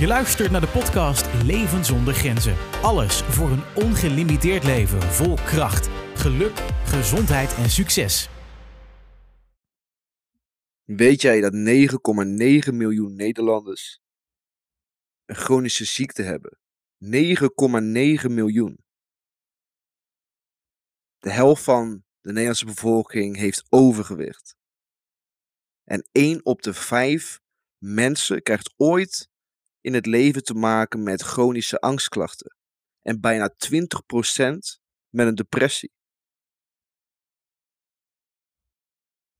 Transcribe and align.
Je 0.00 0.06
luistert 0.06 0.50
naar 0.50 0.60
de 0.60 0.68
podcast 0.68 1.44
Leven 1.44 1.84
zonder 1.84 2.14
grenzen. 2.14 2.56
Alles 2.82 3.22
voor 3.22 3.50
een 3.50 3.74
ongelimiteerd 3.74 4.64
leven 4.64 5.02
vol 5.02 5.34
kracht, 5.34 5.88
geluk, 6.14 6.56
gezondheid 6.84 7.54
en 7.54 7.70
succes. 7.70 8.28
Weet 10.84 11.20
jij 11.20 11.40
dat 11.40 11.52
9,9 11.52 12.74
miljoen 12.74 13.14
Nederlanders 13.14 14.00
een 15.24 15.34
chronische 15.34 15.84
ziekte 15.84 16.22
hebben? 16.22 16.58
9,9 17.04 18.30
miljoen. 18.30 18.84
De 21.18 21.30
helft 21.30 21.62
van 21.62 22.04
de 22.20 22.28
Nederlandse 22.28 22.64
bevolking 22.64 23.36
heeft 23.36 23.64
overgewicht. 23.68 24.56
En 25.84 26.08
1 26.12 26.44
op 26.44 26.62
de 26.62 26.74
5 26.74 27.40
mensen 27.78 28.42
krijgt 28.42 28.74
ooit 28.76 29.28
in 29.80 29.94
het 29.94 30.06
leven 30.06 30.44
te 30.44 30.54
maken 30.54 31.02
met 31.02 31.22
chronische 31.22 31.80
angstklachten. 31.80 32.56
En 33.02 33.20
bijna 33.20 33.54
20% 33.66 34.80
met 35.08 35.26
een 35.26 35.34
depressie. 35.34 35.92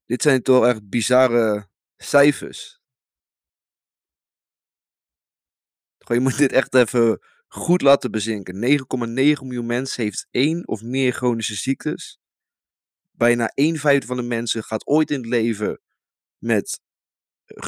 Dit 0.04 0.22
zijn 0.22 0.42
toch 0.42 0.66
echt 0.66 0.88
bizarre 0.88 1.68
cijfers. 1.96 2.78
Je 5.98 6.20
moet 6.20 6.36
dit 6.36 6.52
echt 6.52 6.74
even 6.74 7.20
goed 7.48 7.82
laten 7.82 8.10
bezinken. 8.10 8.54
9,9 8.54 9.42
miljoen 9.42 9.66
mensen 9.66 10.02
heeft 10.02 10.26
één 10.30 10.68
of 10.68 10.82
meer 10.82 11.12
chronische 11.12 11.54
ziektes. 11.54 12.18
Bijna 13.10 13.48
1 13.54 13.76
vijfde 13.76 14.06
van 14.06 14.16
de 14.16 14.22
mensen 14.22 14.62
gaat 14.62 14.86
ooit 14.86 15.10
in 15.10 15.20
het 15.20 15.26
leven 15.26 15.80
met 16.38 16.80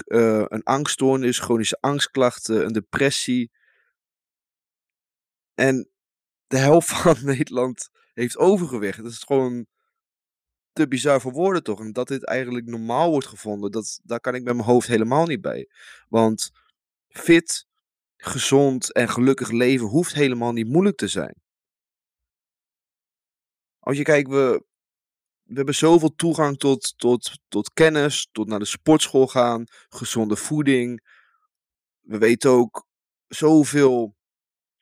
uh, 0.07 0.45
een 0.49 0.63
angststoornis, 0.63 1.39
chronische 1.39 1.79
angstklachten, 1.81 2.65
een 2.65 2.73
depressie. 2.73 3.51
En 5.55 5.91
de 6.47 6.57
helft 6.57 6.89
van 7.03 7.17
Nederland 7.23 7.91
heeft 8.15 8.37
overgewicht. 8.37 9.03
Dat 9.03 9.13
is 9.13 9.23
gewoon 9.23 9.67
te 10.73 10.89
bizar 10.89 11.21
voor 11.21 11.33
woorden 11.33 11.63
toch? 11.63 11.81
En 11.81 11.93
dat 11.93 12.09
dit 12.09 12.25
eigenlijk 12.25 12.67
normaal 12.67 13.11
wordt 13.11 13.27
gevonden, 13.27 13.71
dat, 13.71 14.01
daar 14.03 14.21
kan 14.21 14.35
ik 14.35 14.43
met 14.43 14.55
mijn 14.55 14.67
hoofd 14.67 14.89
helemaal 14.89 15.27
niet 15.27 15.41
bij. 15.41 15.69
Want 16.09 16.51
fit, 17.09 17.67
gezond 18.17 18.93
en 18.93 19.09
gelukkig 19.09 19.51
leven 19.51 19.87
hoeft 19.87 20.15
helemaal 20.15 20.53
niet 20.53 20.69
moeilijk 20.69 20.97
te 20.97 21.09
zijn. 21.09 21.35
Als 23.79 23.97
je 23.97 24.03
kijkt, 24.03 24.29
we, 24.29 24.65
we 25.53 25.59
hebben 25.59 25.75
zoveel 25.75 26.15
toegang 26.15 26.59
tot, 26.59 26.95
tot, 26.97 27.39
tot 27.49 27.73
kennis, 27.73 28.29
tot 28.33 28.49
naar 28.49 28.59
de 28.59 28.65
sportschool 28.65 29.27
gaan, 29.27 29.65
gezonde 29.89 30.37
voeding. 30.37 31.01
We 32.01 32.19
weten 32.19 32.51
ook 32.51 32.87
zoveel 33.29 34.17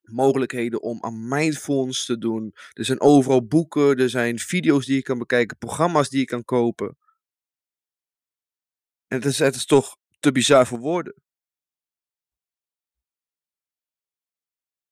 mogelijkheden 0.03 0.83
om 0.83 1.05
aan 1.05 1.29
mindfulness 1.29 2.05
te 2.05 2.19
doen. 2.19 2.55
Er 2.73 2.85
zijn 2.85 3.01
overal 3.01 3.47
boeken, 3.47 3.97
er 3.97 4.11
zijn 4.11 4.39
video's 4.39 4.87
die 4.87 4.95
je 4.95 5.03
kan 5.03 5.19
bekijken, 5.19 5.59
programma's 5.59 6.09
die 6.09 6.21
je 6.21 6.27
kan 6.27 6.45
kopen. 6.45 6.97
En 9.07 9.17
het 9.17 9.25
is, 9.25 9.39
het 9.39 9.55
is 9.55 9.67
toch 9.67 9.97
te 10.21 10.33
bizar 10.33 10.67
voor 10.67 10.79
woorden. 10.79 11.15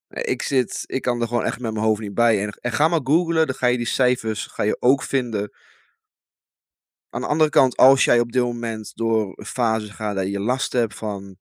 Ik 0.09 0.43
zit, 0.43 0.83
ik 0.87 1.03
kan 1.03 1.21
er 1.21 1.29
gewoon 1.29 1.45
echt 1.45 1.61
met 1.61 1.73
mijn 1.73 1.85
hoofd 1.85 2.01
niet 2.01 2.15
bij. 2.15 2.43
En, 2.43 2.49
en 2.61 2.73
ga 2.73 2.89
maar 2.89 3.01
googlen, 3.05 3.47
dan 3.47 3.57
ga 3.57 3.67
je 3.67 3.77
die 3.77 3.87
cijfers 3.87 4.47
ga 4.47 4.63
je 4.63 4.77
ook 4.81 5.03
vinden. 5.03 5.53
Aan 7.11 7.21
de 7.21 7.27
andere 7.27 7.51
kant, 7.51 7.77
als 7.77 8.05
jij 8.05 8.21
op 8.21 8.33
dit 8.33 8.43
moment 8.43 8.97
door 8.97 9.33
een 9.35 9.47
fase 9.47 9.93
gaat 9.93 10.17
dat 10.17 10.29
je 10.29 10.41
last 10.41 10.73
hebt 10.73 10.95
van, 10.95 11.37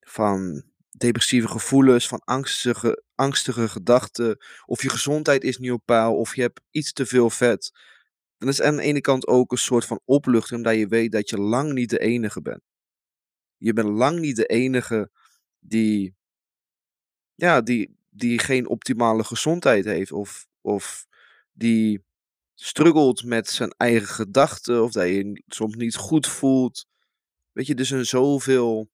van 0.00 0.64
depressieve 0.90 1.48
gevoelens, 1.48 2.08
van 2.08 2.22
angstige, 2.24 3.02
angstige 3.14 3.68
gedachten, 3.68 4.44
of 4.66 4.82
je 4.82 4.88
gezondheid 4.88 5.42
is 5.44 5.58
niet 5.58 5.70
op 5.72 5.82
peil, 5.84 6.16
of 6.16 6.34
je 6.36 6.42
hebt 6.42 6.60
iets 6.70 6.92
te 6.92 7.06
veel 7.06 7.30
vet, 7.30 7.72
dan 8.38 8.48
is 8.48 8.62
aan 8.62 8.76
de 8.76 8.82
ene 8.82 9.00
kant 9.00 9.26
ook 9.26 9.52
een 9.52 9.58
soort 9.58 9.84
van 9.84 10.00
opluchting, 10.04 10.60
omdat 10.64 10.78
je 10.78 10.86
weet 10.86 11.12
dat 11.12 11.30
je 11.30 11.38
lang 11.38 11.72
niet 11.72 11.90
de 11.90 11.98
enige 11.98 12.42
bent. 12.42 12.62
Je 13.56 13.72
bent 13.72 13.88
lang 13.88 14.18
niet 14.18 14.36
de 14.36 14.46
enige 14.46 15.10
die, 15.58 16.14
ja, 17.34 17.60
die, 17.60 17.96
die 18.10 18.38
geen 18.38 18.68
optimale 18.68 19.24
gezondheid 19.24 19.84
heeft, 19.84 20.12
of, 20.12 20.46
of 20.60 21.06
die 21.52 22.04
struggelt 22.54 23.24
met 23.24 23.48
zijn 23.48 23.74
eigen 23.76 24.08
gedachten, 24.08 24.82
of 24.82 24.92
dat 24.92 25.08
je 25.08 25.42
soms 25.46 25.74
niet 25.74 25.96
goed 25.96 26.26
voelt. 26.26 26.86
Weet 27.52 27.66
je, 27.66 27.74
dus 27.74 27.90
een 27.90 28.06
zoveel 28.06 28.90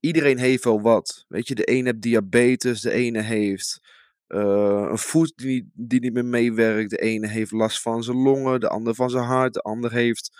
iedereen 0.00 0.38
heeft 0.38 0.64
wel 0.64 0.80
wat. 0.80 1.24
Weet 1.28 1.48
je, 1.48 1.54
de 1.54 1.64
ene 1.64 1.84
heeft 1.84 2.02
diabetes, 2.02 2.80
de 2.80 2.90
ene 2.90 3.22
heeft 3.22 3.80
uh, 4.28 4.86
een 4.90 4.98
voet 4.98 5.32
die, 5.36 5.70
die 5.74 6.00
niet 6.00 6.12
meer 6.12 6.24
meewerkt, 6.24 6.90
de 6.90 7.00
ene 7.00 7.28
heeft 7.28 7.52
last 7.52 7.82
van 7.82 8.02
zijn 8.02 8.16
longen, 8.16 8.60
de 8.60 8.68
ander 8.68 8.94
van 8.94 9.10
zijn 9.10 9.24
hart, 9.24 9.54
de 9.54 9.60
ander 9.60 9.92
heeft, 9.92 10.30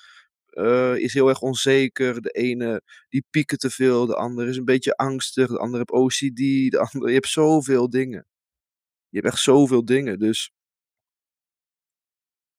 uh, 0.52 0.96
is 0.96 1.14
heel 1.14 1.28
erg 1.28 1.40
onzeker, 1.40 2.22
de 2.22 2.30
ene 2.30 2.82
die 3.08 3.24
pieken 3.30 3.58
te 3.58 3.70
veel, 3.70 4.06
de 4.06 4.16
ander 4.16 4.48
is 4.48 4.56
een 4.56 4.64
beetje 4.64 4.96
angstig, 4.96 5.48
de 5.48 5.58
ander 5.58 5.78
heeft 5.78 5.90
OCD, 5.90 6.36
de 6.70 6.78
ander, 6.92 7.08
je 7.08 7.14
hebt 7.14 7.28
zoveel 7.28 7.90
dingen. 7.90 8.26
Je 9.08 9.18
hebt 9.18 9.32
echt 9.32 9.42
zoveel 9.42 9.84
dingen, 9.84 10.18
dus 10.18 10.52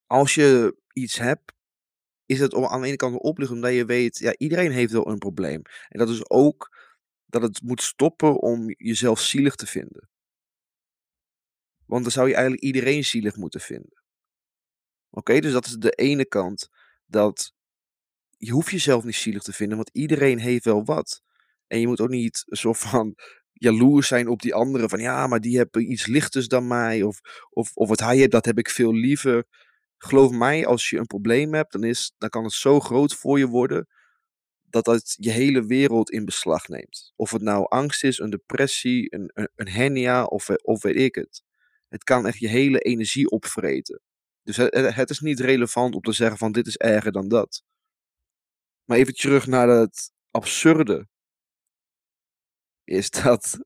als 0.06 0.34
je 0.34 0.76
iets 0.92 1.18
hebt, 1.18 1.52
is 2.26 2.40
het 2.40 2.54
aan 2.54 2.80
de 2.80 2.86
ene 2.86 2.96
kant 2.96 3.14
een 3.14 3.20
opluchting, 3.20 3.62
omdat 3.62 3.76
je 3.76 3.84
weet, 3.84 4.18
ja, 4.18 4.36
iedereen 4.36 4.72
heeft 4.72 4.92
wel 4.92 5.08
een 5.08 5.18
probleem. 5.18 5.62
En 5.88 5.98
dat 5.98 6.08
is 6.08 6.30
ook 6.30 6.76
dat 7.26 7.42
het 7.42 7.62
moet 7.62 7.82
stoppen 7.82 8.40
om 8.40 8.74
jezelf 8.76 9.20
zielig 9.20 9.54
te 9.54 9.66
vinden. 9.66 10.08
Want 11.86 12.02
dan 12.02 12.12
zou 12.12 12.28
je 12.28 12.34
eigenlijk 12.34 12.64
iedereen 12.64 13.04
zielig 13.04 13.36
moeten 13.36 13.60
vinden. 13.60 14.02
Oké, 15.10 15.40
dus 15.40 15.52
dat 15.52 15.66
is 15.66 15.76
de 15.76 15.90
ene 15.90 16.26
kant. 16.26 16.68
Dat 17.06 17.53
je 18.44 18.52
hoeft 18.52 18.70
jezelf 18.70 19.04
niet 19.04 19.14
zielig 19.14 19.42
te 19.42 19.52
vinden, 19.52 19.76
want 19.76 19.90
iedereen 19.92 20.38
heeft 20.38 20.64
wel 20.64 20.84
wat. 20.84 21.22
En 21.66 21.80
je 21.80 21.86
moet 21.86 22.00
ook 22.00 22.08
niet 22.08 22.44
zo 22.46 22.72
van 22.88 23.14
jaloers 23.52 24.08
zijn 24.08 24.28
op 24.28 24.42
die 24.42 24.54
anderen. 24.54 24.88
Van 24.88 25.00
ja, 25.00 25.26
maar 25.26 25.40
die 25.40 25.56
hebben 25.56 25.90
iets 25.92 26.06
lichters 26.06 26.48
dan 26.48 26.66
mij. 26.66 27.02
Of, 27.02 27.20
of, 27.50 27.70
of 27.74 27.88
wat 27.88 28.00
hij 28.00 28.16
heeft, 28.16 28.30
dat 28.30 28.44
heb 28.44 28.58
ik 28.58 28.70
veel 28.70 28.94
liever. 28.94 29.44
Geloof 29.98 30.30
mij, 30.30 30.66
als 30.66 30.90
je 30.90 30.98
een 30.98 31.06
probleem 31.06 31.54
hebt, 31.54 31.72
dan, 31.72 31.84
is, 31.84 32.12
dan 32.18 32.28
kan 32.28 32.44
het 32.44 32.52
zo 32.52 32.80
groot 32.80 33.14
voor 33.14 33.38
je 33.38 33.46
worden 33.46 33.88
dat 34.62 34.86
het 34.86 35.16
je 35.18 35.30
hele 35.30 35.66
wereld 35.66 36.10
in 36.10 36.24
beslag 36.24 36.68
neemt. 36.68 37.12
Of 37.16 37.30
het 37.30 37.42
nou 37.42 37.66
angst 37.68 38.04
is, 38.04 38.18
een 38.18 38.30
depressie, 38.30 39.14
een, 39.14 39.30
een, 39.54 39.68
hernia 39.68 40.24
of, 40.24 40.48
of 40.48 40.82
weet 40.82 40.96
ik 40.96 41.14
het. 41.14 41.42
Het 41.88 42.04
kan 42.04 42.26
echt 42.26 42.38
je 42.38 42.48
hele 42.48 42.78
energie 42.78 43.30
opvreten. 43.30 44.00
Dus 44.42 44.56
het 44.94 45.10
is 45.10 45.20
niet 45.20 45.40
relevant 45.40 45.94
om 45.94 46.00
te 46.00 46.12
zeggen 46.12 46.38
van 46.38 46.52
dit 46.52 46.66
is 46.66 46.76
erger 46.76 47.12
dan 47.12 47.28
dat. 47.28 47.62
Maar 48.84 48.98
even 48.98 49.14
terug 49.14 49.46
naar 49.46 49.68
het 49.68 50.12
absurde. 50.30 51.08
Is 52.84 53.10
dat 53.10 53.58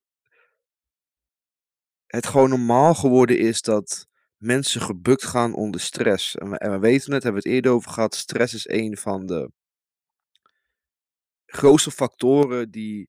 het 2.07 2.27
gewoon 2.27 2.49
normaal 2.49 2.95
geworden 2.95 3.39
is 3.39 3.63
dat 3.63 4.07
mensen 4.37 4.81
gebukt 4.81 5.25
gaan 5.25 5.55
onder 5.55 5.81
stress. 5.81 6.37
En 6.37 6.51
we, 6.51 6.59
en 6.59 6.71
we 6.71 6.79
weten 6.79 7.13
het, 7.13 7.23
hebben 7.23 7.43
we 7.43 7.49
het 7.49 7.57
eerder 7.57 7.73
over 7.73 7.91
gehad. 7.91 8.15
Stress 8.15 8.55
is 8.55 8.69
een 8.69 8.97
van 8.97 9.27
de 9.27 9.51
grootste 11.47 11.91
factoren 11.91 12.71
die 12.71 13.09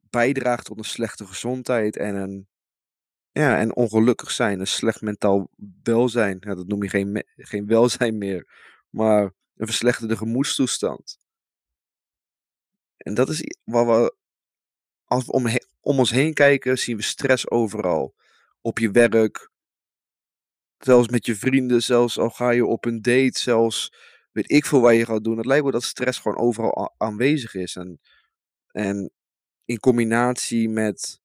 bijdragen 0.00 0.64
tot 0.64 0.78
een 0.78 0.84
slechte 0.84 1.26
gezondheid 1.26 1.96
en 1.96 2.14
een 2.14 2.48
ja, 3.32 3.58
en 3.58 3.76
ongelukkig 3.76 4.30
zijn, 4.30 4.60
een 4.60 4.66
slecht 4.66 5.00
mentaal 5.00 5.50
welzijn. 5.82 6.36
Ja, 6.40 6.54
dat 6.54 6.66
noem 6.66 6.82
je 6.82 6.88
geen, 6.88 7.24
geen 7.36 7.66
welzijn 7.66 8.18
meer, 8.18 8.48
maar 8.90 9.32
een 9.56 9.66
verslechterde 9.66 10.16
gemoedstoestand. 10.16 11.18
En 12.96 13.14
dat 13.14 13.28
is 13.28 13.42
waar 13.64 13.86
we, 13.86 14.16
als 15.04 15.24
we 15.24 15.32
om, 15.32 15.46
om 15.80 15.98
ons 15.98 16.10
heen 16.10 16.34
kijken, 16.34 16.78
zien 16.78 16.96
we 16.96 17.02
stress 17.02 17.50
overal. 17.50 18.14
Op 18.60 18.78
je 18.78 18.90
werk, 18.90 19.50
zelfs 20.78 21.08
met 21.08 21.26
je 21.26 21.36
vrienden, 21.36 21.82
zelfs 21.82 22.18
al 22.18 22.30
ga 22.30 22.50
je 22.50 22.66
op 22.66 22.84
een 22.84 23.02
date, 23.02 23.38
zelfs 23.40 23.92
weet 24.32 24.50
ik 24.50 24.66
veel 24.66 24.80
waar 24.80 24.94
je 24.94 25.04
gaat 25.04 25.24
doen. 25.24 25.36
Het 25.36 25.46
lijkt 25.46 25.64
me 25.64 25.70
dat 25.70 25.82
stress 25.82 26.18
gewoon 26.18 26.38
overal 26.38 26.94
aanwezig 26.98 27.54
is. 27.54 27.76
En, 27.76 28.00
en 28.66 29.10
in 29.64 29.80
combinatie 29.80 30.68
met 30.68 31.20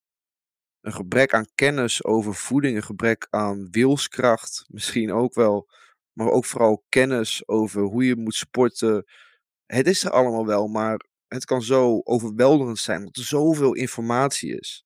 een 0.81 0.93
gebrek 0.93 1.33
aan 1.33 1.47
kennis 1.55 2.03
over 2.03 2.35
voeding, 2.35 2.75
een 2.75 2.83
gebrek 2.83 3.27
aan 3.29 3.67
wilskracht, 3.71 4.65
misschien 4.67 5.11
ook 5.11 5.33
wel, 5.33 5.69
maar 6.13 6.29
ook 6.29 6.45
vooral 6.45 6.83
kennis 6.89 7.47
over 7.47 7.81
hoe 7.81 8.05
je 8.05 8.15
moet 8.15 8.35
sporten. 8.35 9.05
Het 9.65 9.87
is 9.87 10.03
er 10.03 10.11
allemaal 10.11 10.45
wel, 10.45 10.67
maar 10.67 11.05
het 11.27 11.45
kan 11.45 11.61
zo 11.61 12.01
overweldigend 12.03 12.79
zijn, 12.79 12.97
omdat 12.97 13.15
er 13.15 13.23
zoveel 13.23 13.73
informatie 13.73 14.59
is. 14.59 14.85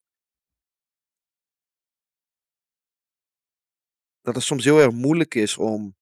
Dat 4.21 4.35
het 4.35 4.43
soms 4.43 4.63
heel 4.63 4.79
erg 4.79 4.91
moeilijk 4.91 5.35
is 5.35 5.57
om 5.57 5.95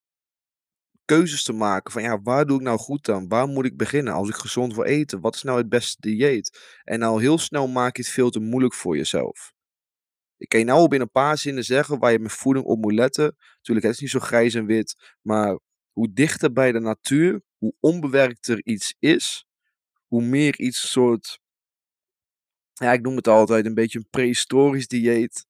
keuzes 1.04 1.42
te 1.44 1.52
maken 1.52 1.92
van 1.92 2.02
ja, 2.02 2.22
waar 2.22 2.46
doe 2.46 2.56
ik 2.56 2.62
nou 2.62 2.78
goed 2.78 3.08
aan? 3.08 3.28
Waar 3.28 3.46
moet 3.48 3.64
ik 3.64 3.76
beginnen 3.76 4.12
als 4.14 4.28
ik 4.28 4.34
gezond 4.34 4.74
wil 4.74 4.84
eten? 4.84 5.20
Wat 5.20 5.34
is 5.34 5.42
nou 5.42 5.58
het 5.58 5.68
beste 5.68 5.96
dieet? 6.00 6.80
En 6.84 7.02
al 7.02 7.18
heel 7.18 7.38
snel 7.38 7.68
maak 7.68 7.96
je 7.96 8.02
het 8.02 8.12
veel 8.12 8.30
te 8.30 8.40
moeilijk 8.40 8.74
voor 8.74 8.96
jezelf. 8.96 9.53
Ik 10.44 10.50
kan 10.50 10.60
je 10.60 10.66
nou 10.66 10.88
binnen 10.88 11.00
een 11.00 11.22
paar 11.22 11.38
zinnen 11.38 11.64
zeggen 11.64 11.98
waar 11.98 12.12
je 12.12 12.18
met 12.18 12.32
voeding 12.32 12.64
op 12.64 12.78
moet 12.78 12.92
letten. 12.92 13.36
Natuurlijk, 13.56 13.86
het 13.86 13.94
is 13.94 14.00
niet 14.00 14.10
zo 14.10 14.18
grijs 14.18 14.54
en 14.54 14.66
wit, 14.66 15.16
maar 15.20 15.58
hoe 15.92 16.12
dichter 16.12 16.52
bij 16.52 16.72
de 16.72 16.80
natuur, 16.80 17.42
hoe 17.58 17.74
onbewerkter 17.80 18.64
iets 18.64 18.94
is, 18.98 19.46
hoe 20.06 20.22
meer 20.22 20.58
iets 20.58 20.90
soort, 20.90 21.40
ja, 22.72 22.92
ik 22.92 23.02
noem 23.02 23.16
het 23.16 23.28
altijd 23.28 23.66
een 23.66 23.74
beetje 23.74 23.98
een 23.98 24.08
prehistorisch 24.10 24.86
dieet, 24.86 25.46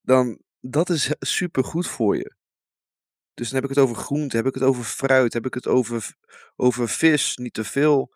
dan 0.00 0.42
dat 0.60 0.90
is 0.90 1.10
super 1.18 1.64
goed 1.64 1.86
voor 1.86 2.16
je. 2.16 2.34
Dus 3.34 3.50
dan 3.50 3.60
heb 3.60 3.70
ik 3.70 3.76
het 3.76 3.84
over 3.84 3.96
groente, 3.96 4.36
heb 4.36 4.46
ik 4.46 4.54
het 4.54 4.62
over 4.62 4.84
fruit, 4.84 5.32
heb 5.32 5.46
ik 5.46 5.54
het 5.54 5.66
over, 5.66 6.14
over 6.56 6.88
vis, 6.88 7.36
niet 7.36 7.54
te 7.54 7.64
veel, 7.64 8.14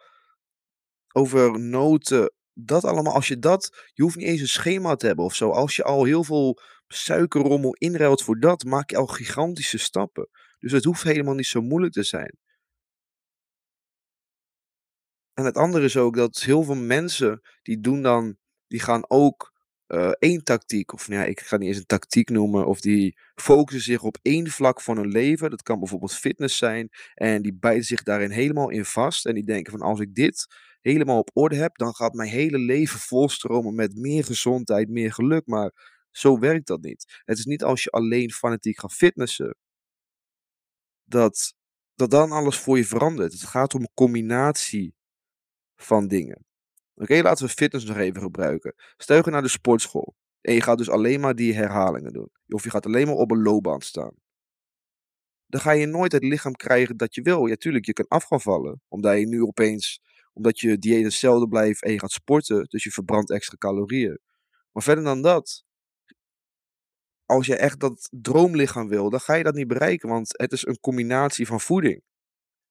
over 1.12 1.61
noten. 1.61 2.33
Dat 2.55 2.85
allemaal, 2.85 3.15
als 3.15 3.29
je 3.29 3.39
dat, 3.39 3.89
je 3.93 4.03
hoeft 4.03 4.17
niet 4.17 4.27
eens 4.27 4.41
een 4.41 4.49
schema 4.49 4.97
te 4.97 5.06
hebben 5.06 5.25
of 5.25 5.35
zo. 5.35 5.51
Als 5.51 5.77
je 5.77 5.85
al 5.85 6.05
heel 6.05 6.25
veel 6.25 6.61
suikerrommel 6.87 7.75
inruilt 7.75 8.23
voor 8.23 8.41
dat, 8.41 8.65
maak 8.65 8.91
je 8.91 8.97
al 8.97 9.06
gigantische 9.06 9.79
stappen. 9.79 10.29
Dus 10.59 10.73
het 10.73 10.85
hoeft 10.85 11.03
helemaal 11.03 11.35
niet 11.35 11.47
zo 11.47 11.62
moeilijk 11.62 11.93
te 11.93 12.03
zijn. 12.03 12.39
En 15.35 15.45
het 15.45 15.56
andere 15.56 15.85
is 15.85 15.97
ook 15.97 16.17
dat 16.17 16.41
heel 16.41 16.62
veel 16.62 16.75
mensen 16.75 17.41
die 17.62 17.81
doen 17.81 18.03
dan, 18.03 18.37
die 18.67 18.81
gaan 18.81 19.11
ook 19.11 19.53
uh, 19.89 20.11
één 20.19 20.45
tactiek, 20.45 20.93
of 20.93 21.09
nou 21.09 21.21
ja, 21.21 21.27
ik 21.27 21.41
ga 21.41 21.56
niet 21.56 21.69
eens 21.69 21.79
een 21.79 21.87
tactiek 21.87 22.31
noemen, 22.31 22.67
of 22.67 22.81
die 22.81 23.19
focussen 23.35 23.93
zich 23.93 24.03
op 24.03 24.19
één 24.23 24.51
vlak 24.51 24.81
van 24.81 24.97
hun 24.97 25.09
leven. 25.09 25.51
Dat 25.51 25.62
kan 25.62 25.79
bijvoorbeeld 25.79 26.15
fitness 26.15 26.56
zijn. 26.56 26.89
En 27.15 27.43
die 27.43 27.55
bijten 27.55 27.85
zich 27.85 28.03
daarin 28.03 28.31
helemaal 28.31 28.71
in 28.71 28.85
vast. 28.85 29.27
En 29.27 29.35
die 29.35 29.45
denken 29.45 29.73
van 29.73 29.81
als 29.81 30.01
ik 30.01 30.15
dit 30.15 30.47
helemaal 30.85 31.19
op 31.19 31.31
orde 31.33 31.57
heb, 31.57 31.77
dan 31.77 31.95
gaat 31.95 32.15
mijn 32.15 32.31
hele 32.31 32.59
leven 32.59 32.99
volstromen 32.99 33.75
met 33.75 33.95
meer 33.97 34.25
gezondheid, 34.25 34.89
meer 34.89 35.13
geluk. 35.13 35.47
Maar 35.47 35.73
zo 36.11 36.39
werkt 36.39 36.67
dat 36.67 36.83
niet. 36.83 37.23
Het 37.25 37.39
is 37.39 37.45
niet 37.45 37.65
als 37.65 37.83
je 37.83 37.91
alleen 37.91 38.33
fanatiek 38.33 38.79
gaat 38.79 38.93
fitnessen, 38.93 39.57
dat, 41.05 41.55
dat 41.95 42.11
dan 42.11 42.31
alles 42.31 42.59
voor 42.59 42.77
je 42.77 42.85
verandert. 42.85 43.33
Het 43.33 43.45
gaat 43.45 43.75
om 43.75 43.81
een 43.81 43.91
combinatie 43.95 44.95
van 45.77 46.09
dingen. 46.09 46.45
Oké, 46.95 47.23
laten 47.23 47.47
we 47.47 47.53
fitness 47.53 47.85
nog 47.85 47.97
even 47.97 48.21
gebruiken. 48.23 48.75
Stel 48.97 49.17
je 49.25 49.31
naar 49.31 49.43
de 49.43 49.49
sportschool. 49.49 50.15
En 50.41 50.55
je 50.55 50.61
gaat 50.61 50.79
dus 50.79 50.91
alleen 50.91 51.21
maar 51.21 51.35
die 51.35 51.55
herhalingen 51.55 52.13
doen. 52.13 52.31
Of 52.49 52.65
je 52.65 52.71
gaat 52.71 52.87
alleen 52.87 53.07
maar 53.07 53.17
op 53.17 53.31
een 53.31 53.43
loopband 53.43 53.85
staan. 53.85 54.15
Dan 55.47 55.61
ga 55.61 55.71
je 55.71 55.87
nooit 55.87 56.13
het 56.13 56.25
lichaam 56.25 56.53
krijgen 56.53 56.97
dat 56.97 57.15
je 57.15 57.23
wil. 57.23 57.47
Ja, 57.47 57.55
tuurlijk, 57.55 57.85
je 57.85 57.93
kan 57.93 58.09
af 58.09 58.27
vallen. 58.29 58.81
Omdat 58.89 59.19
je 59.19 59.27
nu 59.27 59.43
opeens, 59.43 60.01
omdat 60.35 60.61
je 60.61 60.79
dieet 60.79 61.05
hetzelfde 61.05 61.49
blijft 61.49 61.83
en 61.83 61.93
je 61.93 61.99
gaat 61.99 62.13
sporten. 62.13 62.65
Dus 62.65 62.85
je 62.85 62.91
verbrandt 62.91 63.31
extra 63.31 63.57
calorieën. 63.57 64.19
Maar 64.73 64.83
verder 64.83 65.05
dan 65.05 65.23
dat. 65.23 65.65
Als 67.25 67.47
je 67.47 67.57
echt 67.57 67.81
dat 67.81 68.09
droomlichaam 68.11 68.89
wil, 68.89 69.11
dan 69.11 69.21
ga 69.21 69.35
je 69.35 69.43
dat 69.43 69.55
niet 69.55 69.69
bereiken. 69.69 70.09
Want 70.09 70.39
het 70.39 70.53
is 70.53 70.67
een 70.67 70.81
combinatie 70.81 71.47
van 71.47 71.61
voeding. 71.61 72.03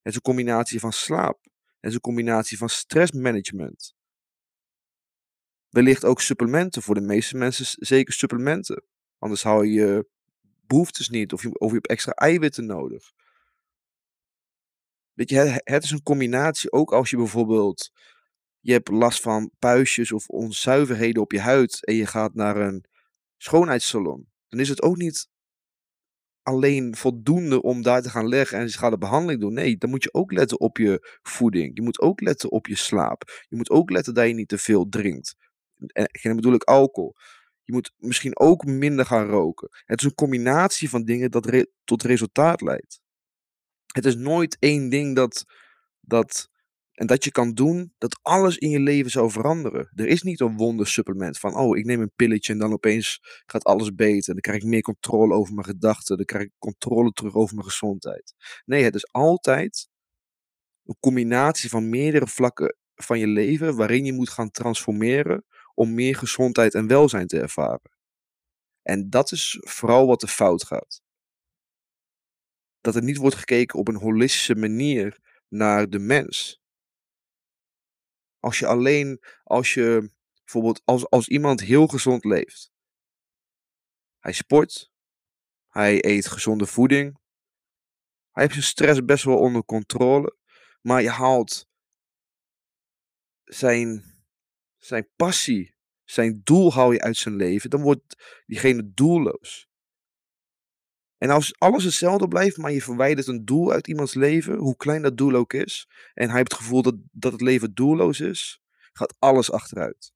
Het 0.02 0.12
is 0.12 0.16
een 0.16 0.22
combinatie 0.22 0.80
van 0.80 0.94
slaap. 0.94 1.40
Het 1.80 1.90
is 1.90 1.94
een 1.94 2.02
combinatie 2.02 2.58
van 2.58 2.70
stressmanagement. 2.70 3.94
Wellicht 5.70 6.06
ook 6.06 6.22
supplementen. 6.22 6.82
Voor 6.82 6.96
de 6.96 7.02
meeste 7.02 7.38
mensen 7.38 7.86
zeker 7.86 8.14
supplementen. 8.14 8.84
Anders 9.18 9.44
hou 9.44 9.68
je 9.68 10.08
behoeftes 10.42 11.10
niet. 11.10 11.34
Of 11.34 11.42
je, 11.42 11.60
of 11.60 11.68
je 11.68 11.76
hebt 11.76 11.88
extra 11.88 12.12
eiwitten 12.12 12.66
nodig. 12.66 13.12
Weet 15.14 15.30
je, 15.30 15.62
het, 15.64 15.84
is 15.84 15.92
een 15.92 16.04
combinatie. 16.04 16.72
Ook 16.72 16.94
als 16.94 17.10
je 17.10 17.18
bijvoorbeeld. 17.18 17.92
Je 18.60 18.72
hebt 18.72 18.90
last 18.90 19.22
van 19.22 19.52
puistjes 19.60 20.12
of 20.12 20.28
onzuiverheden 20.28 21.22
op 21.22 21.32
je 21.32 21.40
huid. 21.40 21.86
En 21.86 21.96
je 21.96 22.06
gaat 22.06 22.34
naar 22.34 22.58
een 22.58 22.86
schoonheidssalon. 23.38 24.28
Dan 24.48 24.60
is 24.60 24.70
het 24.70 24.82
ook 24.82 24.98
niet 24.98 25.28
alleen 26.42 26.96
voldoende 26.96 27.62
om 27.62 27.82
daar 27.82 28.02
te 28.02 28.10
gaan 28.10 28.28
leggen 28.28 28.58
en 28.58 28.70
ze 28.70 28.78
gaan 28.78 28.92
de 28.92 28.98
behandeling 28.98 29.42
doen. 29.42 29.54
Nee, 29.54 29.78
dan 29.78 29.90
moet 29.90 30.04
je 30.04 30.14
ook 30.14 30.32
letten 30.32 30.60
op 30.60 30.78
je 30.78 31.18
voeding. 31.22 31.72
Je 31.76 31.82
moet 31.82 32.00
ook 32.00 32.22
letten 32.22 32.52
op 32.52 32.68
je 32.68 32.76
slaap. 32.76 33.46
Je 33.50 33.56
moet 33.56 33.70
ook 33.70 33.90
letten 33.90 34.14
dat 34.14 34.28
je 34.28 34.34
niet 34.34 34.48
te 34.48 34.58
veel 34.58 34.90
drinkt. 34.90 35.36
En 35.88 36.08
dan 36.22 36.36
bedoel 36.36 36.54
ik 36.54 36.64
alcohol. 36.64 37.16
Je 37.64 37.74
moet 37.74 37.94
misschien 37.98 38.40
ook 38.40 38.66
minder 38.66 39.06
gaan 39.06 39.26
roken. 39.26 39.70
Het 39.86 40.00
is 40.00 40.06
een 40.06 40.14
combinatie 40.14 40.90
van 40.90 41.04
dingen 41.04 41.32
dat 41.32 41.66
tot 41.84 42.04
resultaat 42.04 42.62
leidt. 42.62 43.03
Het 43.94 44.06
is 44.06 44.16
nooit 44.16 44.58
één 44.60 44.90
ding 44.90 45.16
dat, 45.16 45.46
dat, 46.02 46.50
en 46.94 47.08
dat 47.08 47.24
je 47.24 47.32
kan 47.32 47.54
doen 47.54 47.94
dat 47.98 48.20
alles 48.22 48.58
in 48.58 48.70
je 48.70 48.80
leven 48.80 49.12
zou 49.12 49.32
veranderen. 49.32 49.92
Er 49.96 50.08
is 50.08 50.22
niet 50.22 50.40
een 50.40 50.58
wondersupplement 50.58 51.40
van, 51.40 51.56
oh, 51.56 51.78
ik 51.78 51.86
neem 51.86 52.02
een 52.02 52.16
pilletje 52.16 52.54
en 52.54 52.60
dan 52.60 52.74
opeens 52.74 53.20
gaat 53.46 53.64
alles 53.64 53.96
beter. 53.96 54.34
Dan 54.34 54.42
krijg 54.42 54.58
ik 54.58 54.68
meer 54.68 54.82
controle 54.82 55.34
over 55.34 55.54
mijn 55.54 55.66
gedachten. 55.66 56.18
Dan 56.18 56.26
krijg 56.26 56.44
ik 56.44 56.52
controle 56.60 57.12
terug 57.12 57.34
over 57.34 57.56
mijn 57.56 57.68
gezondheid. 57.68 58.34
Nee, 58.66 58.84
het 58.84 58.96
is 58.96 59.12
altijd 59.12 59.88
een 60.86 60.98
combinatie 61.00 61.70
van 61.70 61.90
meerdere 61.90 62.28
vlakken 62.28 62.78
van 62.96 63.20
je 63.20 63.28
leven 63.28 63.76
waarin 63.76 64.06
je 64.06 64.14
moet 64.14 64.30
gaan 64.30 64.52
transformeren 64.52 65.46
om 65.74 65.94
meer 65.94 66.16
gezondheid 66.16 66.74
en 66.74 66.88
welzijn 66.88 67.28
te 67.28 67.40
ervaren. 67.40 67.92
En 68.82 69.10
dat 69.10 69.32
is 69.32 69.58
vooral 69.62 70.08
wat 70.08 70.22
er 70.22 70.28
fout 70.28 70.64
gaat. 70.66 71.03
Dat 72.84 72.96
er 72.96 73.04
niet 73.04 73.18
wordt 73.18 73.36
gekeken 73.36 73.80
op 73.80 73.88
een 73.88 73.96
holistische 73.96 74.56
manier 74.56 75.20
naar 75.48 75.90
de 75.90 76.00
mens. 76.00 76.62
Als 78.40 78.60
je 78.60 78.68
alleen, 78.68 79.24
als 79.44 79.74
je 79.74 80.12
bijvoorbeeld, 80.44 80.82
als, 80.86 81.10
als 81.10 81.28
iemand 81.28 81.62
heel 81.62 81.88
gezond 81.88 82.24
leeft. 82.24 82.72
Hij 84.20 84.34
sport, 84.34 84.92
hij 85.68 86.06
eet 86.06 86.28
gezonde 86.28 86.66
voeding, 86.66 87.20
hij 88.32 88.44
heeft 88.44 88.54
zijn 88.54 88.66
stress 88.66 89.06
best 89.06 89.24
wel 89.24 89.38
onder 89.38 89.66
controle, 89.66 90.38
maar 90.82 91.02
je 91.02 91.10
haalt 91.10 91.68
zijn 93.44 94.14
zijn 94.78 95.10
passie, 95.16 95.76
zijn 96.04 96.42
doel 96.44 96.74
haal 96.74 96.92
je 96.92 97.02
uit 97.02 97.18
zijn 97.18 97.36
leven, 97.36 97.70
dan 97.70 97.82
wordt 97.82 98.42
diegene 98.46 98.94
doelloos. 98.94 99.68
En 101.24 101.30
als 101.30 101.60
alles 101.60 101.84
hetzelfde 101.84 102.28
blijft, 102.28 102.58
maar 102.58 102.72
je 102.72 102.82
verwijdert 102.82 103.28
een 103.28 103.46
doel 103.46 103.72
uit 103.72 103.88
iemands 103.88 104.14
leven, 104.14 104.58
hoe 104.58 104.76
klein 104.76 105.02
dat 105.02 105.18
doel 105.18 105.36
ook 105.36 105.54
is, 105.54 105.88
en 106.14 106.28
hij 106.28 106.38
heeft 106.38 106.52
het 106.52 106.62
gevoel 106.62 106.82
dat, 106.82 106.96
dat 107.12 107.32
het 107.32 107.42
leven 107.42 107.74
doelloos 107.74 108.20
is, 108.20 108.62
gaat 108.94 109.16
alles 109.20 109.52
achteruit. 109.52 110.14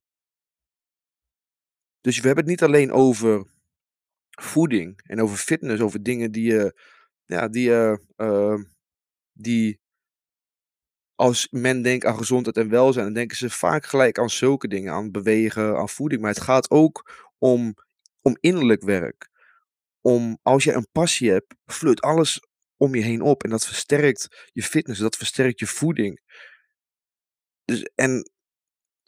Dus 2.01 2.19
we 2.19 2.25
hebben 2.25 2.43
het 2.43 2.53
niet 2.53 2.63
alleen 2.63 2.91
over 2.91 3.45
voeding 4.41 5.01
en 5.03 5.21
over 5.21 5.37
fitness, 5.37 5.81
over 5.81 6.03
dingen 6.03 6.31
die 6.31 6.51
je, 6.51 6.81
ja, 7.25 7.47
die, 7.47 7.97
uh, 8.17 8.57
die 9.33 9.79
als 11.15 11.47
men 11.51 11.81
denkt 11.81 12.05
aan 12.05 12.17
gezondheid 12.17 12.57
en 12.57 12.69
welzijn, 12.69 13.05
dan 13.05 13.13
denken 13.13 13.37
ze 13.37 13.49
vaak 13.49 13.85
gelijk 13.85 14.19
aan 14.19 14.29
zulke 14.29 14.67
dingen, 14.67 14.93
aan 14.93 15.11
bewegen, 15.11 15.77
aan 15.77 15.89
voeding. 15.89 16.21
Maar 16.21 16.33
het 16.33 16.41
gaat 16.41 16.69
ook 16.69 17.27
om, 17.37 17.75
om 18.21 18.37
innerlijk 18.39 18.83
werk. 18.83 19.35
Om 20.01 20.39
als 20.41 20.63
je 20.63 20.73
een 20.73 20.87
passie 20.91 21.31
hebt, 21.31 21.55
vloeit 21.65 22.01
alles 22.01 22.39
om 22.77 22.95
je 22.95 23.01
heen 23.01 23.21
op. 23.21 23.43
En 23.43 23.49
dat 23.49 23.65
versterkt 23.65 24.49
je 24.53 24.63
fitness, 24.63 24.99
dat 24.99 25.15
versterkt 25.15 25.59
je 25.59 25.67
voeding. 25.67 26.21
Dus, 27.65 27.83
en 27.95 28.31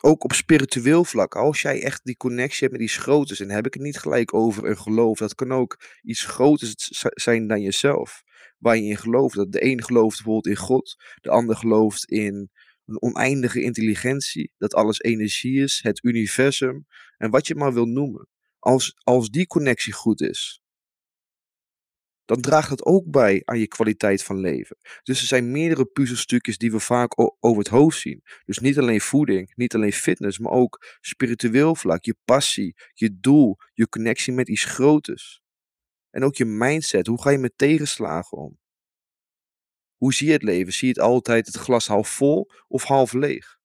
ook 0.01 0.23
op 0.23 0.33
spiritueel 0.33 1.03
vlak, 1.03 1.35
als 1.35 1.61
jij 1.61 1.83
echt 1.83 2.03
die 2.03 2.17
connectie 2.17 2.67
hebt 2.67 2.71
met 2.71 2.81
iets 2.81 2.97
groters, 2.97 3.39
en 3.39 3.49
heb 3.49 3.65
ik 3.65 3.73
het 3.73 3.83
niet 3.83 3.97
gelijk 3.97 4.33
over 4.33 4.65
een 4.65 4.77
geloof, 4.77 5.17
dat 5.17 5.35
kan 5.35 5.51
ook 5.51 5.81
iets 6.01 6.25
groters 6.25 6.75
zijn 7.13 7.47
dan 7.47 7.61
jezelf 7.61 8.23
waar 8.57 8.77
je 8.77 8.83
in 8.83 8.97
gelooft. 8.97 9.35
Dat 9.35 9.51
de 9.51 9.63
een 9.63 9.83
gelooft 9.83 10.15
bijvoorbeeld 10.15 10.57
in 10.57 10.63
God, 10.63 10.95
de 11.21 11.29
ander 11.29 11.55
gelooft 11.55 12.05
in 12.05 12.49
een 12.85 13.01
oneindige 13.01 13.61
intelligentie, 13.61 14.51
dat 14.57 14.73
alles 14.73 14.99
energie 14.99 15.61
is, 15.61 15.79
het 15.83 16.03
universum 16.03 16.85
en 17.17 17.29
wat 17.29 17.47
je 17.47 17.55
maar 17.55 17.73
wil 17.73 17.85
noemen. 17.85 18.27
Als, 18.59 18.93
als 19.03 19.29
die 19.29 19.47
connectie 19.47 19.93
goed 19.93 20.21
is, 20.21 20.61
dan 22.29 22.41
draagt 22.41 22.69
het 22.69 22.85
ook 22.85 23.11
bij 23.11 23.41
aan 23.45 23.59
je 23.59 23.67
kwaliteit 23.67 24.23
van 24.23 24.39
leven. 24.39 24.77
Dus 25.03 25.21
er 25.21 25.27
zijn 25.27 25.51
meerdere 25.51 25.85
puzzelstukjes 25.85 26.57
die 26.57 26.71
we 26.71 26.79
vaak 26.79 27.13
over 27.39 27.57
het 27.57 27.67
hoofd 27.67 27.99
zien. 27.99 28.23
Dus 28.45 28.59
niet 28.59 28.77
alleen 28.77 29.01
voeding, 29.01 29.55
niet 29.55 29.75
alleen 29.75 29.93
fitness, 29.93 30.39
maar 30.39 30.51
ook 30.51 30.97
spiritueel 31.01 31.75
vlak, 31.75 32.05
je 32.05 32.15
passie, 32.25 32.75
je 32.93 33.19
doel, 33.19 33.57
je 33.73 33.89
connectie 33.89 34.33
met 34.33 34.49
iets 34.49 34.63
groters. 34.63 35.41
En 36.09 36.23
ook 36.23 36.35
je 36.35 36.45
mindset. 36.45 37.07
Hoe 37.07 37.21
ga 37.21 37.29
je 37.29 37.37
met 37.37 37.53
tegenslagen 37.57 38.37
om? 38.37 38.59
Hoe 39.95 40.13
zie 40.13 40.27
je 40.27 40.33
het 40.33 40.43
leven? 40.43 40.73
Zie 40.73 40.87
je 40.87 40.93
het 40.93 41.03
altijd 41.03 41.45
het 41.45 41.55
glas 41.55 41.87
half 41.87 42.09
vol 42.09 42.51
of 42.67 42.83
half 42.83 43.13
leeg? 43.13 43.57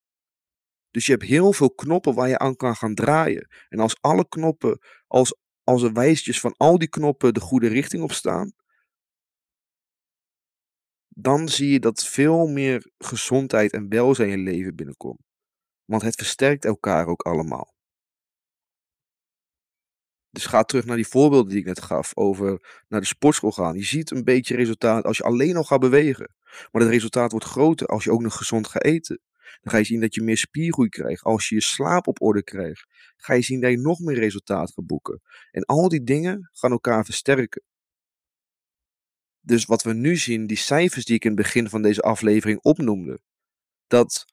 Dus 0.91 1.07
je 1.07 1.13
hebt 1.13 1.25
heel 1.25 1.53
veel 1.53 1.75
knoppen 1.75 2.15
waar 2.15 2.29
je 2.29 2.39
aan 2.39 2.57
kan 2.57 2.77
gaan 2.77 2.95
draaien. 2.95 3.49
En 3.69 3.79
als 3.79 3.97
alle 4.01 4.29
knoppen, 4.29 4.79
als, 5.07 5.37
als 5.65 5.83
er 5.83 5.93
wijsjes 5.93 6.41
van 6.41 6.55
al 6.57 6.79
die 6.79 6.89
knoppen 6.89 7.35
de 7.35 7.41
goede 7.41 7.69
richting 7.69 8.03
op 8.03 8.13
staan, 8.13 8.53
dan 11.09 11.49
zie 11.49 11.71
je 11.71 11.81
dat 11.81 12.07
veel 12.07 12.47
meer 12.47 12.91
gezondheid 12.99 13.73
en 13.73 13.89
welzijn 13.89 14.31
in 14.31 14.39
je 14.39 14.45
leven 14.45 14.75
binnenkomt. 14.75 15.21
Want 15.85 16.03
het 16.03 16.15
versterkt 16.15 16.65
elkaar 16.65 17.07
ook 17.07 17.23
allemaal. 17.23 17.75
Dus 20.31 20.47
ga 20.47 20.63
terug 20.63 20.85
naar 20.85 20.97
die 20.97 21.07
voorbeelden 21.07 21.49
die 21.49 21.59
ik 21.59 21.65
net 21.65 21.83
gaf 21.83 22.17
over 22.17 22.83
naar 22.89 23.01
de 23.01 23.07
sportschool 23.07 23.53
gaan. 23.53 23.77
Je 23.77 23.85
ziet 23.85 24.11
een 24.11 24.25
beetje 24.25 24.57
resultaat 24.57 25.05
als 25.05 25.17
je 25.17 25.23
alleen 25.23 25.57
al 25.57 25.65
gaat 25.65 25.81
bewegen. 25.81 26.35
Maar 26.73 26.83
het 26.83 26.91
resultaat 26.91 27.31
wordt 27.31 27.47
groter 27.47 27.87
als 27.87 28.05
je 28.05 28.11
ook 28.11 28.23
nog 28.23 28.37
gezond 28.37 28.69
gaat 28.69 28.85
eten. 28.85 29.21
Dan 29.63 29.73
ga 29.73 29.79
je 29.79 29.85
zien 29.85 30.01
dat 30.01 30.15
je 30.15 30.23
meer 30.23 30.37
spiergroei 30.37 30.89
krijgt. 30.89 31.23
Als 31.23 31.49
je 31.49 31.55
je 31.55 31.61
slaap 31.61 32.07
op 32.07 32.23
orde 32.23 32.43
krijgt, 32.43 32.87
ga 33.17 33.35
je 33.35 33.43
zien 33.43 33.61
dat 33.61 33.71
je 33.71 33.79
nog 33.79 33.99
meer 33.99 34.19
resultaat 34.19 34.73
gaat 34.73 34.87
boeken. 34.87 35.21
En 35.51 35.65
al 35.65 35.89
die 35.89 36.03
dingen 36.03 36.49
gaan 36.53 36.71
elkaar 36.71 37.05
versterken. 37.05 37.63
Dus 39.41 39.65
wat 39.65 39.83
we 39.83 39.93
nu 39.93 40.17
zien, 40.17 40.47
die 40.47 40.57
cijfers 40.57 41.05
die 41.05 41.15
ik 41.15 41.25
in 41.25 41.31
het 41.31 41.41
begin 41.41 41.69
van 41.69 41.83
deze 41.83 42.01
aflevering 42.01 42.61
opnoemde, 42.63 43.21
dat, 43.87 44.25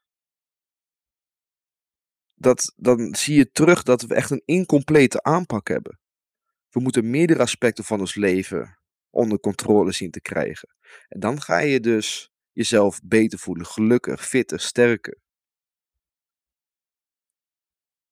dat, 2.33 2.73
dan 2.75 3.15
zie 3.15 3.35
je 3.35 3.51
terug 3.51 3.83
dat 3.83 4.01
we 4.01 4.15
echt 4.15 4.29
een 4.29 4.41
incomplete 4.45 5.23
aanpak 5.23 5.67
hebben. 5.67 5.99
We 6.69 6.79
moeten 6.79 7.09
meerdere 7.09 7.41
aspecten 7.41 7.83
van 7.83 7.99
ons 7.99 8.15
leven 8.15 8.77
onder 9.09 9.39
controle 9.39 9.91
zien 9.91 10.11
te 10.11 10.21
krijgen. 10.21 10.75
En 11.07 11.19
dan 11.19 11.41
ga 11.41 11.59
je 11.59 11.79
dus 11.79 12.31
jezelf 12.53 12.99
beter 13.03 13.39
voelen, 13.39 13.65
gelukkig, 13.65 14.27
fitter, 14.27 14.59
sterker. 14.59 15.17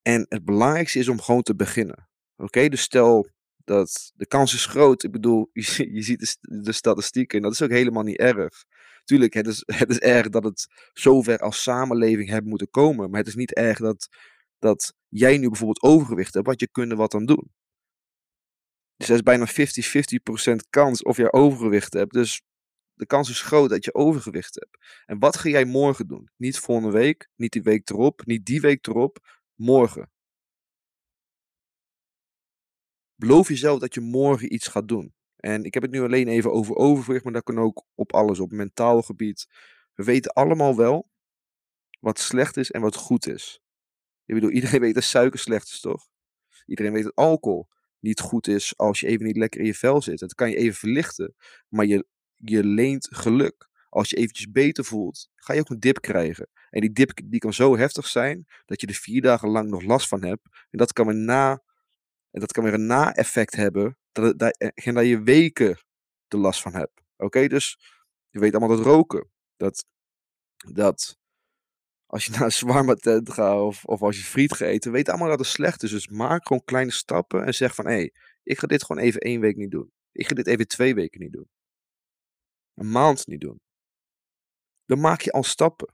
En 0.01 0.25
het 0.29 0.45
belangrijkste 0.45 0.99
is 0.99 1.07
om 1.07 1.21
gewoon 1.21 1.41
te 1.41 1.55
beginnen. 1.55 2.09
Oké, 2.35 2.69
dus 2.69 2.81
stel 2.81 3.29
dat 3.57 4.11
de 4.15 4.27
kans 4.27 4.53
is 4.53 4.65
groot. 4.65 5.03
Ik 5.03 5.11
bedoel, 5.11 5.49
je, 5.53 6.01
ziet 6.01 6.37
de, 6.41 6.71
statistieken 6.71 7.37
en 7.37 7.43
dat 7.43 7.53
is 7.53 7.61
ook 7.61 7.69
helemaal 7.69 8.03
niet 8.03 8.17
erg. 8.17 8.63
Tuurlijk, 9.03 9.33
het 9.33 9.47
is, 9.47 9.63
het 9.81 9.89
is 9.89 9.99
erg 9.99 10.29
dat 10.29 10.43
het 10.43 10.67
zover 10.93 11.39
als 11.39 11.61
samenleving 11.61 12.29
hebben 12.29 12.49
moeten 12.49 12.69
komen. 12.69 13.09
Maar 13.09 13.19
het 13.19 13.27
is 13.27 13.35
niet 13.35 13.53
erg 13.53 13.77
dat, 13.77 14.07
dat 14.59 14.93
jij 15.07 15.37
nu 15.37 15.47
bijvoorbeeld 15.47 15.81
overgewicht 15.81 16.33
hebt, 16.33 16.45
want 16.45 16.59
je 16.59 16.69
kunt 16.71 16.91
er 16.91 16.97
wat 16.97 17.13
aan 17.13 17.25
doen. 17.25 17.51
Dus 18.95 19.09
er 19.09 19.15
is 19.15 19.21
bijna 19.21 19.47
50-50% 19.47 20.55
kans 20.69 21.03
of 21.03 21.17
je 21.17 21.33
overgewicht 21.33 21.93
hebt. 21.93 22.13
Dus 22.13 22.41
de 22.99 23.05
kans 23.05 23.29
is 23.29 23.41
groot 23.41 23.69
dat 23.69 23.85
je 23.85 23.93
overgewicht 23.93 24.55
hebt. 24.55 25.03
En 25.05 25.19
wat 25.19 25.37
ga 25.37 25.49
jij 25.49 25.65
morgen 25.65 26.07
doen? 26.07 26.29
Niet 26.35 26.59
volgende 26.59 26.91
week, 26.91 27.29
niet 27.35 27.51
die 27.51 27.61
week 27.61 27.89
erop, 27.89 28.25
niet 28.25 28.45
die 28.45 28.61
week 28.61 28.87
erop, 28.87 29.41
morgen. 29.55 30.11
Beloof 33.15 33.47
jezelf 33.47 33.79
dat 33.79 33.93
je 33.93 34.01
morgen 34.01 34.53
iets 34.53 34.67
gaat 34.67 34.87
doen. 34.87 35.13
En 35.35 35.63
ik 35.63 35.73
heb 35.73 35.83
het 35.83 35.91
nu 35.91 36.01
alleen 36.01 36.27
even 36.27 36.51
over 36.51 36.75
overgewicht, 36.75 37.23
maar 37.23 37.33
dat 37.33 37.43
kan 37.43 37.59
ook 37.59 37.85
op 37.95 38.13
alles, 38.13 38.39
op 38.39 38.51
mentaal 38.51 39.01
gebied. 39.01 39.47
We 39.93 40.03
weten 40.03 40.33
allemaal 40.33 40.75
wel 40.75 41.09
wat 41.99 42.19
slecht 42.19 42.57
is 42.57 42.71
en 42.71 42.81
wat 42.81 42.95
goed 42.95 43.27
is. 43.27 43.61
Ik 44.25 44.33
bedoel, 44.33 44.51
iedereen 44.57 44.79
weet 44.79 44.93
dat 44.93 45.03
suiker 45.03 45.39
slecht 45.39 45.67
is, 45.67 45.79
toch? 45.79 46.07
Iedereen 46.65 46.93
weet 46.93 47.03
dat 47.03 47.15
alcohol 47.15 47.67
niet 47.99 48.19
goed 48.19 48.47
is 48.47 48.77
als 48.77 48.99
je 48.99 49.07
even 49.07 49.25
niet 49.25 49.37
lekker 49.37 49.59
in 49.59 49.65
je 49.65 49.75
vel 49.75 50.01
zit. 50.01 50.19
Dat 50.19 50.35
kan 50.35 50.49
je 50.49 50.55
even 50.55 50.79
verlichten, 50.79 51.35
maar 51.67 51.85
je, 51.85 52.05
je 52.39 52.63
leent 52.63 53.07
geluk. 53.11 53.67
Als 53.89 54.09
je 54.09 54.15
eventjes 54.15 54.51
beter 54.51 54.85
voelt, 54.85 55.29
ga 55.35 55.53
je 55.53 55.59
ook 55.59 55.69
een 55.69 55.79
dip 55.79 56.01
krijgen. 56.01 56.49
En 56.69 56.81
die 56.81 56.91
dip 56.91 57.11
die 57.25 57.39
kan 57.39 57.53
zo 57.53 57.77
heftig 57.77 58.07
zijn 58.07 58.45
dat 58.65 58.81
je 58.81 58.87
er 58.87 58.93
vier 58.93 59.21
dagen 59.21 59.49
lang 59.49 59.69
nog 59.69 59.83
last 59.83 60.07
van 60.07 60.23
hebt. 60.23 60.41
En 60.69 60.77
dat 60.77 60.93
kan 60.93 61.05
weer 61.05 61.15
na 61.15 61.63
en 62.31 62.39
dat 62.39 62.51
kan 62.51 62.63
weer 62.63 62.73
een 62.73 62.85
na-effect 62.85 63.55
hebben, 63.55 63.97
dat, 64.11 64.57
en 64.57 64.93
dat 64.93 65.05
je 65.05 65.21
weken 65.21 65.79
de 66.27 66.37
last 66.37 66.61
van 66.61 66.73
hebt. 66.73 67.01
Oké, 67.17 67.47
dus 67.47 67.77
je 68.29 68.39
weet 68.39 68.55
allemaal 68.55 68.77
dat 68.77 68.85
roken, 68.85 69.29
dat, 69.57 69.85
dat 70.73 71.17
als 72.05 72.25
je 72.25 72.31
naar 72.37 72.41
een 72.41 72.51
zwarme 72.51 72.95
tent 72.95 73.31
gaat 73.31 73.61
of, 73.61 73.85
of 73.85 74.01
als 74.01 74.17
je 74.17 74.23
friet 74.23 74.53
gaat 74.53 74.67
eten, 74.67 74.91
weet 74.91 75.09
allemaal 75.09 75.29
dat 75.29 75.39
het 75.39 75.47
slecht 75.47 75.83
is. 75.83 75.91
Dus 75.91 76.07
maak 76.07 76.47
gewoon 76.47 76.63
kleine 76.63 76.91
stappen 76.91 77.45
en 77.45 77.53
zeg 77.53 77.75
van, 77.75 77.85
hé, 77.85 77.91
hey, 77.91 78.13
ik 78.43 78.59
ga 78.59 78.67
dit 78.67 78.83
gewoon 78.83 79.01
even 79.01 79.21
één 79.21 79.39
week 79.39 79.55
niet 79.55 79.71
doen. 79.71 79.91
Ik 80.11 80.27
ga 80.27 80.33
dit 80.33 80.47
even 80.47 80.67
twee 80.67 80.95
weken 80.95 81.19
niet 81.21 81.31
doen. 81.31 81.47
Een 82.79 82.91
maand 82.91 83.27
niet 83.27 83.41
doen. 83.41 83.61
Dan 84.85 84.99
maak 84.99 85.21
je 85.21 85.31
al 85.31 85.43
stappen. 85.43 85.93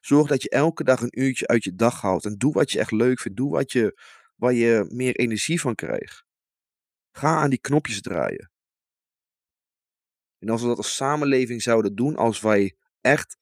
Zorg 0.00 0.28
dat 0.28 0.42
je 0.42 0.50
elke 0.50 0.84
dag 0.84 1.00
een 1.00 1.20
uurtje 1.20 1.46
uit 1.46 1.64
je 1.64 1.74
dag 1.74 2.00
haalt 2.00 2.24
en 2.24 2.38
doe 2.38 2.52
wat 2.52 2.70
je 2.70 2.78
echt 2.78 2.90
leuk 2.90 3.20
vindt. 3.20 3.38
Doe 3.38 3.50
wat 3.50 3.72
je, 3.72 4.00
waar 4.34 4.52
je 4.52 4.86
meer 4.88 5.16
energie 5.16 5.60
van 5.60 5.74
krijgt. 5.74 6.24
Ga 7.10 7.36
aan 7.36 7.50
die 7.50 7.60
knopjes 7.60 8.00
draaien. 8.00 8.50
En 10.38 10.48
als 10.48 10.60
we 10.62 10.66
dat 10.66 10.76
als 10.76 10.96
samenleving 10.96 11.62
zouden 11.62 11.94
doen, 11.94 12.16
als 12.16 12.40
wij 12.40 12.76
echt 13.00 13.36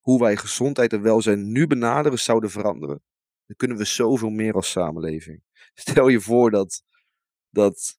hoe 0.00 0.20
wij 0.20 0.36
gezondheid 0.36 0.92
en 0.92 1.02
welzijn 1.02 1.52
nu 1.52 1.66
benaderen 1.66 2.18
zouden 2.18 2.50
veranderen, 2.50 3.02
dan 3.46 3.56
kunnen 3.56 3.76
we 3.76 3.84
zoveel 3.84 4.30
meer 4.30 4.54
als 4.54 4.70
samenleving. 4.70 5.42
Stel 5.74 6.08
je 6.08 6.20
voor 6.20 6.50
dat, 6.50 6.82
dat, 7.48 7.98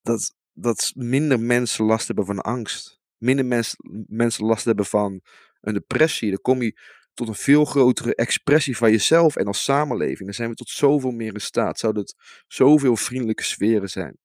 dat, 0.00 0.34
dat 0.52 0.92
minder 0.94 1.40
mensen 1.40 1.84
last 1.84 2.06
hebben 2.06 2.26
van 2.26 2.40
angst. 2.40 3.00
Minder 3.16 3.46
mens, 3.46 3.74
mensen 4.06 4.44
last 4.44 4.64
hebben 4.64 4.86
van 4.86 5.20
een 5.60 5.74
depressie. 5.74 6.30
Dan 6.30 6.40
kom 6.40 6.62
je 6.62 6.80
tot 7.14 7.28
een 7.28 7.34
veel 7.34 7.64
grotere 7.64 8.14
expressie 8.14 8.76
van 8.76 8.90
jezelf 8.90 9.36
en 9.36 9.46
als 9.46 9.64
samenleving. 9.64 10.24
Dan 10.24 10.34
zijn 10.34 10.48
we 10.48 10.54
tot 10.54 10.68
zoveel 10.68 11.10
meer 11.10 11.34
in 11.34 11.40
staat. 11.40 11.78
Zou 11.78 11.98
het 11.98 12.14
zoveel 12.46 12.96
vriendelijke 12.96 13.42
sferen 13.42 13.90
zijn. 13.90 14.18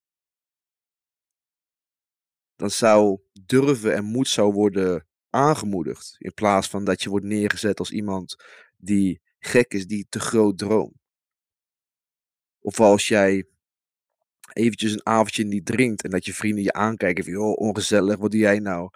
Dan 2.55 2.69
zou 2.69 3.19
durven 3.45 3.93
en 3.93 4.03
moed 4.03 4.27
zou 4.27 4.53
worden 4.53 5.07
aangemoedigd. 5.29 6.15
In 6.17 6.33
plaats 6.33 6.67
van 6.67 6.83
dat 6.83 7.03
je 7.03 7.09
wordt 7.09 7.25
neergezet 7.25 7.79
als 7.79 7.91
iemand 7.91 8.35
die 8.77 9.21
gek 9.39 9.73
is, 9.73 9.87
die 9.87 10.05
te 10.09 10.19
groot 10.19 10.57
droomt. 10.57 10.95
Of 12.59 12.79
als 12.79 13.07
jij 13.07 13.47
eventjes 14.57 14.91
een 14.91 15.05
avondje 15.05 15.43
niet 15.43 15.65
drinkt 15.65 16.03
en 16.03 16.09
dat 16.09 16.25
je 16.25 16.33
vrienden 16.33 16.63
je 16.63 16.73
aankijken 16.73 17.23
van, 17.23 17.33
joh, 17.33 17.57
ongezellig, 17.57 18.17
wat 18.17 18.31
doe 18.31 18.39
jij 18.39 18.59
nou? 18.59 18.89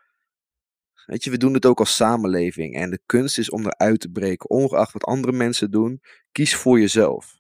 Weet 1.06 1.24
je, 1.24 1.30
we 1.30 1.38
doen 1.38 1.54
het 1.54 1.66
ook 1.66 1.80
als 1.80 1.96
samenleving. 1.96 2.76
En 2.76 2.90
de 2.90 3.02
kunst 3.06 3.38
is 3.38 3.50
om 3.50 3.66
eruit 3.66 4.00
te 4.00 4.10
breken. 4.10 4.50
Ongeacht 4.50 4.94
wat 4.94 5.04
andere 5.04 5.32
mensen 5.32 5.72
doen, 5.72 6.02
kies 6.32 6.56
voor 6.56 6.80
jezelf. 6.80 7.40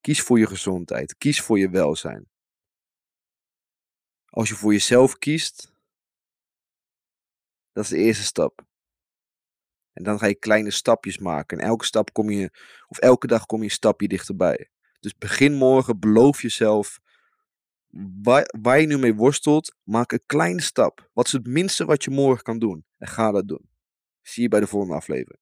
Kies 0.00 0.22
voor 0.22 0.38
je 0.38 0.46
gezondheid. 0.46 1.16
Kies 1.18 1.40
voor 1.40 1.58
je 1.58 1.70
welzijn. 1.70 2.28
Als 4.26 4.48
je 4.48 4.54
voor 4.54 4.72
jezelf 4.72 5.18
kiest, 5.18 5.72
dat 7.72 7.84
is 7.84 7.90
de 7.90 7.96
eerste 7.96 8.24
stap. 8.24 8.66
En 9.92 10.04
dan 10.04 10.18
ga 10.18 10.26
je 10.26 10.34
kleine 10.34 10.70
stapjes 10.70 11.18
maken. 11.18 11.58
En 11.58 11.66
elke 11.66 11.84
stap 11.84 12.12
kom 12.12 12.30
je, 12.30 12.50
of 12.88 12.98
elke 12.98 13.26
dag 13.26 13.46
kom 13.46 13.58
je 13.58 13.64
een 13.64 13.70
stapje 13.70 14.08
dichterbij. 14.08 14.70
Dus 15.00 15.16
begin 15.16 15.54
morgen, 15.54 16.00
beloof 16.00 16.42
jezelf 16.42 17.00
waar, 18.62 18.80
je 18.80 18.86
nu 18.86 18.98
mee 18.98 19.14
worstelt, 19.14 19.74
maak 19.82 20.12
een 20.12 20.22
kleine 20.26 20.60
stap. 20.60 21.10
Wat 21.12 21.26
is 21.26 21.32
het 21.32 21.46
minste 21.46 21.84
wat 21.84 22.04
je 22.04 22.10
morgen 22.10 22.42
kan 22.42 22.58
doen? 22.58 22.84
En 22.98 23.08
ga 23.08 23.30
dat 23.30 23.48
doen. 23.48 23.68
Zie 24.22 24.42
je 24.42 24.48
bij 24.48 24.60
de 24.60 24.66
volgende 24.66 24.94
aflevering. 24.94 25.40